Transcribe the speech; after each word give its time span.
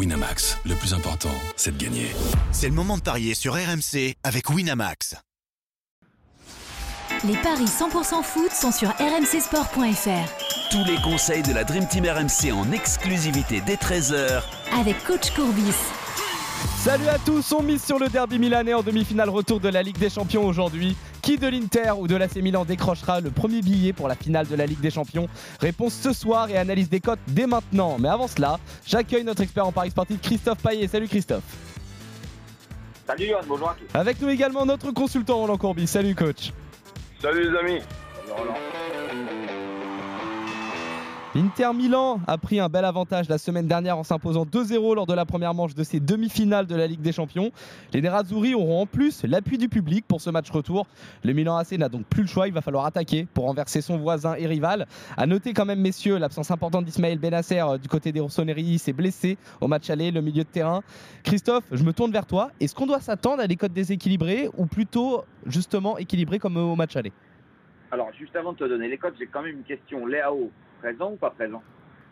Winamax, 0.00 0.56
le 0.64 0.74
plus 0.76 0.94
important, 0.94 1.28
c'est 1.56 1.76
de 1.76 1.84
gagner. 1.84 2.06
C'est 2.52 2.68
le 2.68 2.74
moment 2.74 2.96
de 2.96 3.02
parier 3.02 3.34
sur 3.34 3.52
RMC 3.52 4.14
avec 4.22 4.48
Winamax. 4.48 5.14
Les 7.22 7.36
paris 7.36 7.66
100% 7.66 8.22
foot 8.22 8.50
sont 8.50 8.72
sur 8.72 8.88
rmcsport.fr. 8.88 10.70
Tous 10.70 10.84
les 10.86 10.96
conseils 11.02 11.42
de 11.42 11.52
la 11.52 11.64
Dream 11.64 11.86
Team 11.86 12.06
RMC 12.06 12.50
en 12.50 12.72
exclusivité 12.72 13.60
dès 13.66 13.74
13h 13.74 14.42
Avec 14.80 15.04
coach 15.04 15.32
Courbis. 15.32 15.74
Salut 16.78 17.08
à 17.08 17.18
tous, 17.18 17.52
on 17.52 17.62
mise 17.62 17.84
sur 17.84 17.98
le 17.98 18.08
derby 18.08 18.38
milanais 18.38 18.72
en 18.72 18.82
demi-finale 18.82 19.28
retour 19.28 19.60
de 19.60 19.68
la 19.68 19.82
Ligue 19.82 19.98
des 19.98 20.08
Champions 20.08 20.46
aujourd'hui. 20.46 20.96
Qui 21.22 21.36
de 21.36 21.46
l'Inter 21.48 21.92
ou 21.98 22.06
de 22.06 22.16
l'AC 22.16 22.36
Milan 22.36 22.64
décrochera 22.64 23.20
le 23.20 23.30
premier 23.30 23.60
billet 23.60 23.92
pour 23.92 24.08
la 24.08 24.14
finale 24.14 24.46
de 24.46 24.54
la 24.54 24.66
Ligue 24.66 24.80
des 24.80 24.90
Champions 24.90 25.28
Réponse 25.60 25.94
ce 25.94 26.12
soir 26.12 26.48
et 26.50 26.56
analyse 26.56 26.88
des 26.88 27.00
cotes 27.00 27.18
dès 27.28 27.46
maintenant. 27.46 27.98
Mais 27.98 28.08
avant 28.08 28.28
cela, 28.28 28.58
j'accueille 28.86 29.24
notre 29.24 29.42
expert 29.42 29.66
en 29.66 29.72
paris 29.72 29.90
sportif 29.90 30.20
Christophe 30.20 30.62
Paillet. 30.62 30.88
Salut 30.88 31.08
Christophe. 31.08 31.42
Salut 33.06 33.26
Johan, 33.26 33.40
bonjour 33.46 33.70
à 33.70 33.74
tous. 33.74 33.98
Avec 33.98 34.20
nous 34.20 34.28
également 34.28 34.64
notre 34.64 34.92
consultant 34.92 35.38
Roland 35.38 35.58
Courbis. 35.58 35.88
Salut 35.88 36.14
coach. 36.14 36.52
Salut 37.20 37.50
les 37.50 37.58
amis. 37.58 37.80
Inter 41.36 41.72
Milan 41.72 42.18
a 42.26 42.38
pris 42.38 42.58
un 42.58 42.68
bel 42.68 42.84
avantage 42.84 43.28
la 43.28 43.38
semaine 43.38 43.68
dernière 43.68 43.96
en 43.96 44.02
s'imposant 44.02 44.44
2-0 44.44 44.96
lors 44.96 45.06
de 45.06 45.14
la 45.14 45.24
première 45.24 45.54
manche 45.54 45.76
de 45.76 45.84
ses 45.84 46.00
demi-finales 46.00 46.66
de 46.66 46.74
la 46.74 46.88
Ligue 46.88 47.02
des 47.02 47.12
Champions. 47.12 47.52
Les 47.92 48.02
Nerazzurri 48.02 48.52
auront 48.52 48.82
en 48.82 48.86
plus 48.86 49.22
l'appui 49.22 49.56
du 49.56 49.68
public 49.68 50.04
pour 50.08 50.20
ce 50.20 50.28
match 50.28 50.50
retour. 50.50 50.88
Le 51.22 51.32
Milan 51.32 51.56
AC 51.56 51.78
n'a 51.78 51.88
donc 51.88 52.04
plus 52.06 52.22
le 52.22 52.26
choix, 52.28 52.48
il 52.48 52.52
va 52.52 52.62
falloir 52.62 52.84
attaquer 52.84 53.28
pour 53.32 53.44
renverser 53.44 53.80
son 53.80 53.96
voisin 53.96 54.34
et 54.34 54.48
rival. 54.48 54.88
A 55.16 55.24
noter 55.24 55.54
quand 55.54 55.66
même 55.66 55.80
messieurs 55.80 56.18
l'absence 56.18 56.50
importante 56.50 56.84
d'Ismaël 56.84 57.20
Benasser 57.20 57.60
euh, 57.60 57.78
du 57.78 57.86
côté 57.86 58.10
des 58.10 58.18
Rossoneri, 58.18 58.80
s'est 58.80 58.92
blessé 58.92 59.38
au 59.60 59.68
match 59.68 59.88
aller, 59.88 60.10
le 60.10 60.22
milieu 60.22 60.42
de 60.42 60.48
terrain. 60.48 60.82
Christophe, 61.22 61.64
je 61.70 61.84
me 61.84 61.92
tourne 61.92 62.10
vers 62.10 62.26
toi. 62.26 62.50
Est-ce 62.58 62.74
qu'on 62.74 62.86
doit 62.86 63.00
s'attendre 63.00 63.40
à 63.40 63.46
des 63.46 63.54
codes 63.54 63.72
déséquilibrés 63.72 64.50
ou 64.56 64.66
plutôt 64.66 65.22
justement 65.46 65.96
équilibrés 65.96 66.40
comme 66.40 66.56
au 66.56 66.74
match 66.74 66.96
aller? 66.96 67.12
Alors, 67.92 68.08
juste 68.18 68.34
avant 68.34 68.52
de 68.52 68.58
te 68.58 68.64
donner 68.64 68.88
les 68.88 68.98
codes, 68.98 69.14
j'ai 69.16 69.28
quand 69.28 69.42
même 69.42 69.58
une 69.58 69.64
question. 69.64 70.06
Léao, 70.06 70.50
présent 70.80 71.12
ou 71.12 71.16
pas 71.16 71.30
présent? 71.30 71.62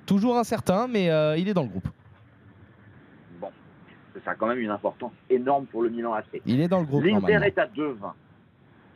Toujours 0.06 0.36
incertain, 0.36 0.86
mais 0.86 1.10
euh, 1.10 1.36
il 1.36 1.48
est 1.48 1.54
dans 1.54 1.62
le 1.62 1.68
groupe. 1.68 1.88
Bon, 3.40 3.50
ça 4.24 4.32
a 4.32 4.34
quand 4.34 4.46
même 4.46 4.58
une 4.58 4.70
importance 4.70 5.12
énorme 5.28 5.66
pour 5.66 5.82
le 5.82 5.90
Milan 5.90 6.14
AC. 6.14 6.40
Il 6.46 6.60
est 6.60 6.68
dans 6.68 6.80
le 6.80 6.86
groupe. 6.86 7.04
L'Inter 7.04 7.40
est 7.44 7.58
à 7.58 7.66
2,20. 7.66 8.12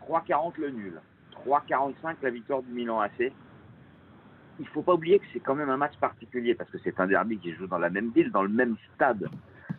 3,40 0.08 0.52
le 0.58 0.70
nul. 0.70 1.00
3,45 1.46 2.16
la 2.22 2.30
victoire 2.30 2.62
du 2.62 2.72
Milan 2.72 3.00
AC. 3.00 3.32
Il 4.60 4.68
faut 4.68 4.82
pas 4.82 4.94
oublier 4.94 5.18
que 5.18 5.24
c'est 5.32 5.40
quand 5.40 5.54
même 5.54 5.70
un 5.70 5.76
match 5.76 5.96
particulier 5.98 6.54
parce 6.54 6.70
que 6.70 6.78
c'est 6.84 6.98
un 7.00 7.06
derby 7.06 7.38
qui 7.38 7.52
joue 7.52 7.66
dans 7.66 7.78
la 7.78 7.90
même 7.90 8.10
ville, 8.10 8.30
dans 8.30 8.42
le 8.42 8.48
même 8.48 8.76
stade. 8.94 9.28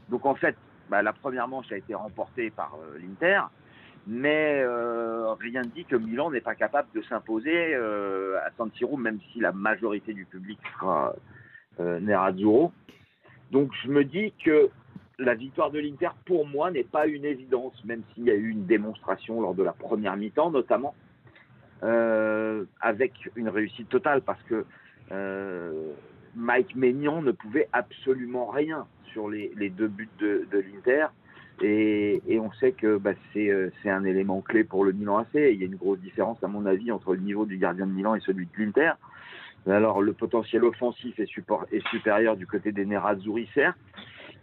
Donc 0.09 0.25
en 0.25 0.35
fait, 0.35 0.55
bah, 0.89 1.01
la 1.01 1.13
première 1.13 1.47
manche 1.47 1.71
a 1.71 1.77
été 1.77 1.95
remportée 1.95 2.49
par 2.49 2.75
euh, 2.75 2.97
l'Inter, 2.99 3.41
mais 4.07 4.61
euh, 4.61 5.33
rien 5.33 5.61
ne 5.61 5.67
dit 5.67 5.85
que 5.85 5.95
Milan 5.95 6.31
n'est 6.31 6.41
pas 6.41 6.55
capable 6.55 6.89
de 6.93 7.01
s'imposer 7.03 7.73
euh, 7.73 8.37
à 8.45 8.51
San 8.57 8.69
Siro, 8.73 8.97
même 8.97 9.19
si 9.31 9.39
la 9.39 9.51
majorité 9.51 10.13
du 10.13 10.25
public 10.25 10.59
sera 10.73 11.15
euh, 11.79 11.99
Nerazzurro. 11.99 12.71
Donc 13.51 13.71
je 13.83 13.89
me 13.89 14.03
dis 14.03 14.33
que 14.43 14.69
la 15.19 15.35
victoire 15.35 15.71
de 15.71 15.79
l'Inter, 15.79 16.09
pour 16.25 16.45
moi, 16.45 16.71
n'est 16.71 16.83
pas 16.83 17.07
une 17.07 17.23
évidence, 17.23 17.73
même 17.85 18.01
s'il 18.13 18.23
y 18.25 18.31
a 18.31 18.35
eu 18.35 18.49
une 18.49 18.65
démonstration 18.65 19.41
lors 19.41 19.53
de 19.53 19.63
la 19.63 19.73
première 19.73 20.17
mi-temps, 20.17 20.51
notamment, 20.51 20.95
euh, 21.83 22.65
avec 22.81 23.13
une 23.35 23.49
réussite 23.49 23.89
totale, 23.89 24.21
parce 24.21 24.41
que 24.43 24.65
euh, 25.11 25.91
Mike 26.35 26.75
Maignan 26.75 27.21
ne 27.21 27.31
pouvait 27.31 27.69
absolument 27.73 28.47
rien 28.47 28.87
sur 29.11 29.29
les, 29.29 29.53
les 29.55 29.69
deux 29.69 29.87
buts 29.87 30.09
de, 30.19 30.47
de 30.51 30.59
l'Inter. 30.59 31.07
Et, 31.61 32.21
on 32.39 32.51
sait 32.53 32.71
que 32.71 32.97
bah, 32.97 33.13
c'est 33.31 33.49
euh, 33.49 33.69
c'est 33.81 33.89
un 33.89 34.03
élément 34.03 34.41
clé 34.41 34.63
pour 34.63 34.83
le 34.83 34.91
Milan 34.91 35.19
AC. 35.19 35.35
Il 35.35 35.59
y 35.59 35.63
a 35.63 35.65
une 35.65 35.75
grosse 35.75 35.99
différence, 35.99 36.43
à 36.43 36.47
mon 36.47 36.65
avis, 36.65 36.91
entre 36.91 37.13
le 37.13 37.21
niveau 37.21 37.45
du 37.45 37.57
gardien 37.57 37.85
de 37.85 37.91
Milan 37.91 38.15
et 38.15 38.19
celui 38.21 38.45
de 38.47 38.51
l'Inter. 38.57 38.91
Alors, 39.67 40.01
le 40.01 40.11
potentiel 40.11 40.65
offensif 40.65 41.17
est, 41.19 41.29
supérieur 41.89 42.35
du 42.35 42.45
côté 42.45 42.73
des 42.73 42.85
Nerazzurri, 42.85 43.47
certes. 43.53 43.77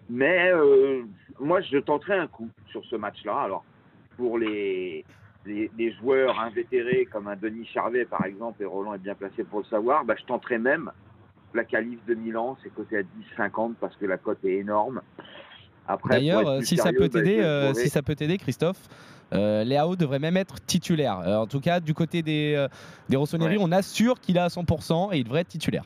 Mais 0.08 0.50
euh, 0.50 1.02
moi, 1.38 1.60
je 1.60 1.76
tenterai 1.78 2.16
un 2.16 2.26
coup 2.26 2.48
sur 2.70 2.84
ce 2.86 2.96
match-là. 2.96 3.36
Alors, 3.36 3.64
pour 4.16 4.38
les 4.38 5.04
joueurs 6.00 6.40
invétérés 6.40 7.06
comme 7.12 7.28
un 7.28 7.36
Denis 7.36 7.66
Charvet, 7.66 8.06
par 8.06 8.24
exemple, 8.24 8.62
et 8.62 8.66
Roland 8.66 8.94
est 8.94 8.98
bien 8.98 9.14
placé 9.14 9.44
pour 9.44 9.60
le 9.60 9.66
savoir, 9.66 10.04
bah, 10.04 10.14
je 10.18 10.24
tenterai 10.24 10.58
même 10.58 10.90
la 11.52 11.64
qualif 11.64 11.98
de 12.06 12.14
Milan. 12.14 12.56
C'est 12.62 12.74
coté 12.74 12.98
à 12.98 13.02
10,50 13.02 13.74
parce 13.78 13.96
que 13.96 14.06
la 14.06 14.16
cote 14.16 14.42
est 14.44 14.56
énorme. 14.56 15.02
D'ailleurs, 16.08 16.46
euh, 16.48 16.60
si 16.62 16.76
ça 16.76 16.92
peut 16.92 17.08
bah, 17.08 17.20
t'aider, 17.20 17.40
euh, 17.40 17.74
si 17.74 17.88
ça 17.88 18.02
peut 18.02 18.14
t'aider, 18.14 18.38
Christophe, 18.38 18.88
euh, 19.32 19.64
Léao 19.64 19.96
devrait 19.96 20.18
même 20.18 20.36
être 20.36 20.64
titulaire. 20.64 21.20
Euh, 21.20 21.36
en 21.36 21.46
tout 21.46 21.60
cas, 21.60 21.80
du 21.80 21.94
côté 21.94 22.22
des, 22.22 22.54
euh, 22.56 22.68
des 23.08 23.16
Rossoneri, 23.16 23.56
Ouais. 23.56 23.62
on 23.64 23.72
assure 23.72 24.20
qu'il 24.20 24.36
est 24.36 24.40
à 24.40 24.48
100% 24.48 25.12
et 25.12 25.18
il 25.18 25.24
devrait 25.24 25.42
être 25.42 25.48
titulaire. 25.48 25.84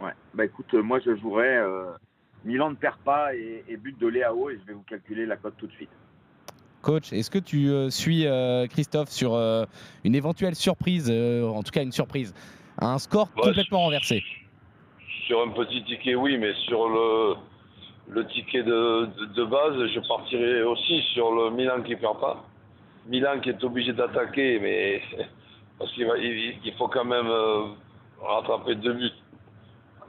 Ouais. 0.00 0.12
Bah 0.34 0.44
écoute, 0.44 0.72
moi 0.74 1.00
je 1.04 1.16
jouerai 1.16 1.56
euh, 1.56 1.86
Milan 2.44 2.70
ne 2.70 2.76
perd 2.76 2.96
pas 3.04 3.34
et, 3.34 3.64
et 3.68 3.76
but 3.76 3.98
de 3.98 4.06
Léao 4.06 4.50
et 4.50 4.58
je 4.60 4.66
vais 4.66 4.72
vous 4.72 4.84
calculer 4.88 5.26
la 5.26 5.36
cote 5.36 5.54
tout 5.56 5.66
de 5.66 5.72
suite. 5.72 5.90
Coach, 6.82 7.12
est-ce 7.12 7.30
que 7.30 7.40
tu 7.40 7.68
euh, 7.68 7.90
suis 7.90 8.26
euh, 8.26 8.66
Christophe 8.68 9.10
sur 9.10 9.34
euh, 9.34 9.64
une 10.04 10.14
éventuelle 10.14 10.54
surprise, 10.54 11.08
euh, 11.10 11.44
en 11.48 11.62
tout 11.64 11.72
cas 11.72 11.82
une 11.82 11.90
surprise, 11.92 12.32
un 12.80 12.98
score 12.98 13.28
Ouais, 13.36 13.42
complètement 13.42 13.80
renversé? 13.80 14.22
Sur 15.26 15.42
un 15.42 15.48
petit 15.50 15.82
ticket, 15.84 16.14
oui, 16.14 16.38
mais 16.38 16.54
sur 16.54 16.88
le, 16.88 17.34
le 18.10 18.26
ticket 18.26 18.62
de, 18.62 19.06
de, 19.18 19.24
de 19.34 19.44
base, 19.44 19.86
je 19.94 20.00
partirai 20.08 20.62
aussi 20.62 21.00
sur 21.14 21.30
le 21.32 21.50
Milan 21.50 21.82
qui 21.82 21.94
perd 21.96 22.18
pas. 22.20 22.44
Milan 23.06 23.40
qui 23.40 23.50
est 23.50 23.64
obligé 23.64 23.92
d'attaquer, 23.92 24.58
mais 24.60 25.02
parce 25.78 25.92
qu'il 25.92 26.10
il, 26.18 26.56
il 26.64 26.72
faut 26.74 26.88
quand 26.88 27.04
même 27.04 27.26
euh, 27.28 27.64
rattraper 28.22 28.74
deux 28.76 28.92
buts. 28.94 29.10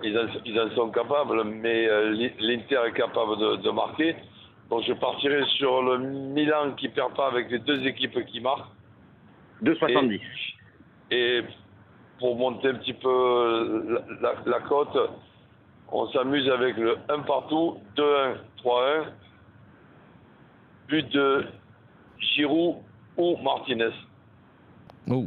Ils 0.04 0.18
en, 0.18 0.28
ils 0.46 0.60
en 0.60 0.70
sont 0.76 0.90
capables, 0.92 1.44
mais 1.44 1.88
euh, 1.90 2.12
l'I- 2.12 2.32
l'Inter 2.40 2.80
est 2.88 2.94
capable 2.94 3.38
de, 3.38 3.56
de 3.58 3.70
marquer. 3.70 4.16
Donc 4.70 4.84
je 4.88 4.94
partirai 4.94 5.44
sur 5.58 5.82
le 5.82 5.98
Milan 5.98 6.72
qui 6.78 6.88
perd 6.90 7.14
pas 7.16 7.28
avec 7.28 7.50
les 7.52 7.60
deux 7.60 7.86
équipes 7.86 8.26
qui 8.28 8.40
marquent. 8.40 8.70
2,70. 9.64 10.22
Et 11.12 11.42
pour 12.20 12.36
monter 12.38 12.70
un 12.70 12.76
petit 12.76 12.94
peu 12.94 14.00
la, 14.22 14.30
la- 14.32 14.36
la 14.46 14.60
cote, 14.62 14.98
on 15.92 16.08
s'amuse 16.10 16.50
avec 16.50 16.78
le 16.78 16.98
1 17.10 17.20
partout, 17.20 17.78
2-1, 17.96 18.38
3-1, 18.64 19.06
but 20.88 21.10
de 21.10 21.46
Giroud 22.20 22.78
ou 23.18 23.38
Martinez? 23.38 23.94
Oh. 25.10 25.26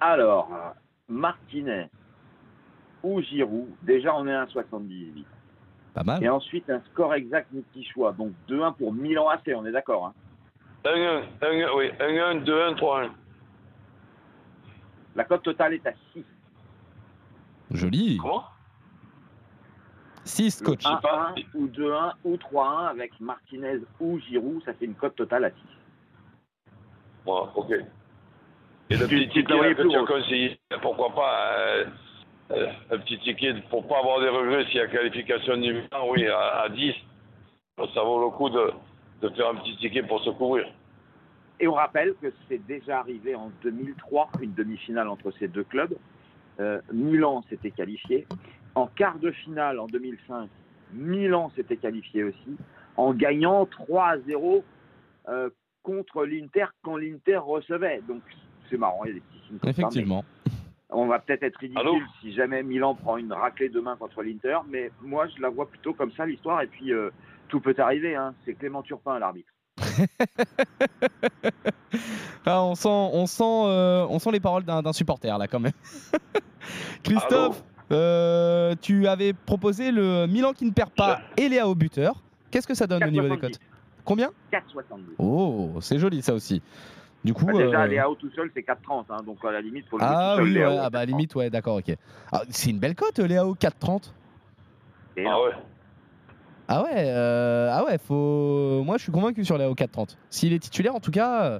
Alors, 0.00 0.48
Martinez 1.08 1.88
ou 3.02 3.20
Giroud, 3.22 3.68
déjà 3.82 4.14
on 4.14 4.26
est 4.26 4.34
à 4.34 4.44
1,78. 4.44 5.24
Pas 5.94 6.04
mal. 6.04 6.22
Et 6.22 6.28
ensuite 6.28 6.68
un 6.70 6.80
score 6.92 7.14
exact 7.14 7.52
ni 7.52 7.62
petit 7.62 7.84
choix. 7.84 8.12
Donc 8.12 8.32
2-1 8.48 8.76
pour 8.76 8.92
Milan 8.92 9.28
AC, 9.28 9.50
on 9.54 9.66
est 9.66 9.72
d'accord. 9.72 10.06
Hein? 10.06 10.14
1-1, 10.84 11.24
1-1, 11.42 11.76
oui, 11.76 11.90
1-1, 11.98 12.44
2-1, 12.44 12.74
3-1. 12.76 13.10
la 15.16 15.24
cote 15.24 15.42
totale 15.42 15.74
est 15.74 15.86
à 15.86 15.92
6. 16.12 16.24
Joli. 17.72 18.18
Comment? 18.20 18.44
6, 20.30 20.60
Le 20.60 20.66
coach. 20.66 20.84
1-1 20.84 21.44
ou 21.54 21.66
2-1 21.66 22.12
ou 22.24 22.36
3-1 22.36 22.88
avec 22.88 23.18
Martinez 23.20 23.80
ou 24.00 24.18
Giroud, 24.20 24.62
ça 24.64 24.74
fait 24.74 24.86
une 24.86 24.94
cote 24.94 25.16
totale 25.16 25.44
à 25.46 25.50
6. 25.50 25.56
Voilà, 27.24 27.50
ok. 27.54 27.72
Et 28.90 28.96
le 28.96 29.06
petit 29.06 29.28
ticket 29.28 29.54
là, 29.54 29.74
que 29.74 29.82
tu 29.82 29.96
as 29.96 30.04
conseillé, 30.04 30.60
pourquoi 30.82 31.14
pas 31.14 31.52
euh, 31.58 31.84
euh, 32.50 32.66
un 32.90 32.98
petit 32.98 33.18
ticket 33.20 33.54
pour 33.70 33.86
pas 33.86 33.98
avoir 33.98 34.20
des 34.20 34.28
regrets 34.28 34.64
s'il 34.66 34.76
y 34.76 34.80
a 34.80 34.88
qualification 34.88 35.56
du 35.56 35.74
Milan, 35.74 36.08
oui, 36.10 36.26
à, 36.26 36.62
à 36.62 36.68
10. 36.68 36.94
Ça 37.94 38.02
vaut 38.02 38.20
le 38.24 38.30
coup 38.36 38.50
de, 38.50 38.72
de 39.22 39.28
faire 39.30 39.48
un 39.48 39.54
petit 39.56 39.76
ticket 39.76 40.02
pour 40.02 40.22
se 40.24 40.30
couvrir. 40.30 40.66
Et 41.60 41.68
on 41.68 41.74
rappelle 41.74 42.14
que 42.20 42.32
c'est 42.48 42.64
déjà 42.66 43.00
arrivé 43.00 43.34
en 43.34 43.52
2003, 43.62 44.30
une 44.40 44.54
demi-finale 44.54 45.08
entre 45.08 45.30
ces 45.38 45.46
deux 45.46 45.64
clubs. 45.64 45.94
Euh, 46.58 46.80
Milan 46.92 47.44
s'était 47.48 47.70
qualifié. 47.70 48.26
En 48.74 48.86
quart 48.86 49.18
de 49.18 49.30
finale 49.30 49.78
en 49.80 49.86
2005, 49.86 50.48
Milan 50.92 51.50
s'était 51.56 51.76
qualifié 51.76 52.24
aussi, 52.24 52.56
en 52.96 53.12
gagnant 53.12 53.66
3 53.66 54.04
à 54.04 54.18
0 54.18 54.64
euh, 55.28 55.50
contre 55.82 56.24
l'Inter 56.24 56.66
quand 56.82 56.96
l'Inter 56.96 57.38
recevait. 57.38 58.02
Donc 58.06 58.22
c'est 58.68 58.76
marrant, 58.76 59.04
il 59.04 59.08
y 59.08 59.10
a 59.10 59.14
des 59.14 59.20
petits 59.20 59.46
signes 59.46 59.58
comme 59.58 59.72
ça, 59.72 59.80
Effectivement. 59.80 60.24
mais 60.46 60.52
On 60.90 61.06
va 61.06 61.18
peut-être 61.18 61.42
être 61.42 61.56
ridicule 61.58 61.80
Allô 61.80 61.98
si 62.20 62.32
jamais 62.32 62.62
Milan 62.62 62.94
prend 62.94 63.16
une 63.16 63.32
raclée 63.32 63.68
demain 63.68 63.96
contre 63.96 64.22
l'Inter, 64.22 64.58
mais 64.68 64.90
moi 65.02 65.26
je 65.28 65.40
la 65.42 65.48
vois 65.48 65.68
plutôt 65.68 65.94
comme 65.94 66.12
ça 66.12 66.26
l'histoire. 66.26 66.62
Et 66.62 66.66
puis 66.66 66.92
euh, 66.92 67.10
tout 67.48 67.60
peut 67.60 67.74
arriver, 67.78 68.14
hein. 68.14 68.34
c'est 68.44 68.54
Clément 68.54 68.82
Turpin 68.82 69.18
l'arbitre. 69.18 69.50
Ah, 72.46 72.62
on 72.64 72.74
sent, 72.74 72.88
on 72.88 73.26
sent, 73.26 73.42
euh, 73.44 74.06
on 74.08 74.18
sent 74.18 74.30
les 74.32 74.40
paroles 74.40 74.64
d'un 74.64 74.80
d'un 74.80 74.94
supporter 74.94 75.36
là 75.36 75.46
quand 75.46 75.60
même. 75.60 75.72
Christophe, 77.04 77.62
euh, 77.92 78.74
tu 78.80 79.06
avais 79.06 79.32
proposé 79.32 79.90
le 79.90 80.26
Milan 80.26 80.52
qui 80.52 80.64
ne 80.64 80.72
perd 80.72 80.90
pas 80.90 81.20
et 81.36 81.48
Léa 81.48 81.68
au 81.68 81.74
buteur. 81.74 82.22
Qu'est-ce 82.50 82.66
que 82.66 82.74
ça 82.74 82.86
donne 82.86 83.04
au 83.04 83.10
niveau 83.10 83.28
des 83.28 83.34
4,70. 83.36 83.40
cotes 83.40 83.60
Combien 84.04 84.30
4,70. 84.52 84.62
Oh, 85.18 85.70
c'est 85.80 85.98
joli 85.98 86.22
ça 86.22 86.34
aussi. 86.34 86.62
Du 87.24 87.34
coup. 87.34 87.44
Bah, 87.44 87.52
déjà, 87.52 87.82
euh, 87.82 87.86
Léao 87.86 88.14
tout 88.14 88.30
seul, 88.34 88.50
c'est 88.54 88.62
4,30. 88.62 89.04
hein, 89.10 89.22
donc 89.24 89.44
à 89.44 89.52
la 89.52 89.60
limite, 89.60 89.86
faut 89.88 89.98
le 89.98 90.04
Ah 90.04 90.08
jouer 90.08 90.22
tout 90.22 90.36
seul, 90.36 90.44
oui, 90.44 90.54
Léao, 90.54 90.70
ouais, 90.70 90.78
ah 90.80 90.90
bah 90.90 90.98
à 90.98 91.02
la 91.02 91.06
limite, 91.06 91.34
ouais, 91.34 91.50
d'accord, 91.50 91.76
ok. 91.76 91.94
Ah, 92.32 92.42
c'est 92.48 92.70
une 92.70 92.78
belle 92.78 92.94
cote, 92.94 93.18
Léao 93.18 93.54
4,30. 93.54 94.12
Et 95.16 95.26
Ah 95.26 95.40
ouais. 95.42 95.50
Ah 96.72 96.82
ouais, 96.84 96.90
euh, 96.94 97.68
ah 97.72 97.84
ouais, 97.84 97.98
faut. 97.98 98.82
Moi, 98.84 98.96
je 98.96 99.02
suis 99.02 99.12
convaincu 99.12 99.44
sur 99.44 99.58
Léao 99.58 99.74
4,30. 99.74 100.16
S'il 100.30 100.52
est 100.52 100.60
titulaire, 100.60 100.94
en 100.94 101.00
tout 101.00 101.10
cas, 101.10 101.44
euh, 101.44 101.58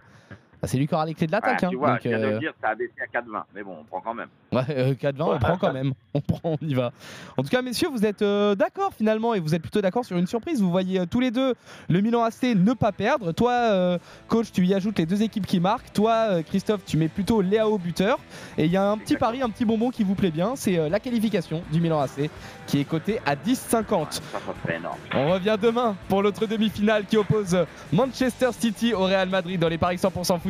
bah, 0.61 0.69
c'est 0.69 0.77
lui 0.79 0.87
qui 0.87 0.95
aura 0.95 1.07
les 1.07 1.15
clés 1.15 1.27
de 1.27 1.33
Ouais, 1.33 1.41
l'attaque. 1.43 1.65
hein, 1.65 1.69
tu 1.71 1.77
vois, 1.77 1.91
donc, 1.93 2.01
je 2.05 2.09
viens 2.09 2.19
de 2.19 2.25
euh, 2.25 2.31
le 2.33 2.39
dire, 2.39 2.53
ça 2.61 2.69
a 2.71 2.75
baissé 2.75 2.93
à 3.01 3.19
4,20. 3.19 3.43
Mais 3.55 3.63
bon, 3.63 3.77
on 3.81 3.85
prend 3.85 4.01
quand 4.01 4.15
même. 4.15 4.29
Ouais, 4.53 4.63
euh, 4.71 4.95
4-20, 4.95 5.23
on 5.23 5.39
prend 5.39 5.57
quand 5.57 5.73
même. 5.73 5.93
On 6.13 6.21
prend, 6.21 6.57
on 6.61 6.67
y 6.67 6.75
va. 6.75 6.91
En 7.37 7.45
tout 7.45 7.51
cas, 7.51 7.63
messieurs, 7.63 7.87
vous 7.89 8.05
êtes 8.05 8.23
euh, 8.23 8.57
d'accord 8.57 8.93
finalement 8.93 9.33
et 9.35 9.39
vous 9.39 9.55
êtes 9.55 9.63
plutôt 9.63 9.81
d'accord 9.81 10.05
sur 10.05 10.17
une 10.19 10.27
surprise. 10.27 10.61
Vous 10.61 10.73
voyez 10.73 10.99
euh, 10.99 11.07
tous 11.09 11.21
les 11.21 11.31
deux 11.31 11.55
le 11.89 12.01
Milan 12.01 12.25
AC 12.25 12.43
ne 12.57 12.73
pas 12.73 12.91
perdre. 12.91 13.31
Toi, 13.31 13.53
euh, 13.53 13.99
coach, 14.27 14.51
tu 14.51 14.67
y 14.67 14.75
ajoutes 14.75 14.99
les 14.99 15.07
deux 15.07 15.23
équipes 15.23 15.47
qui 15.47 15.61
marquent. 15.61 15.93
Toi, 15.93 16.11
euh, 16.31 16.43
Christophe, 16.43 16.85
tu 16.85 16.97
mets 16.97 17.07
plutôt 17.07 17.41
Léao 17.43 17.79
buteur. 17.79 18.19
Et 18.59 18.65
il 18.65 18.73
y 18.73 18.77
a 18.77 18.91
un 18.91 18.99
petit 18.99 19.17
pari, 19.17 19.41
un 19.41 19.51
petit 19.51 19.65
bonbon 19.65 19.91
qui 19.91 20.03
vous 20.03 20.17
plaît 20.17 20.33
bien. 20.33 20.57
C'est 20.57 20.81
euh, 20.81 20.89
la 20.89 20.99
qualification 20.99 21.63
du 21.71 21.81
Milan 21.81 22.01
AC 22.01 22.29
qui 22.67 22.81
est 22.81 22.85
coté 22.85 23.21
à 23.25 23.37
10,50. 23.37 24.11
Ça, 24.11 24.21
ça 24.33 24.41
serait 24.65 24.79
énorme. 24.79 24.99
On 25.15 25.31
revient 25.31 25.57
demain 25.63 25.95
pour 26.09 26.25
l'autre 26.25 26.47
demi-finale 26.47 27.05
qui 27.05 27.19
oppose 27.19 27.57
Manchester 27.93 28.49
City 28.59 28.95
au 28.95 29.05
Real 29.05 29.29
Madrid 29.29 29.61
dans 29.61 29.69
les 29.69 29.79
paris 29.79 29.95
100% 29.97 30.41
foot 30.41 30.50